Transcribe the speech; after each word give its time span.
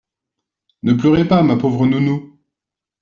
«Ne 0.81 0.93
pleurez 0.95 1.27
pas, 1.27 1.43
ma 1.43 1.57
pauvre 1.57 1.85
nounou. 1.85 2.39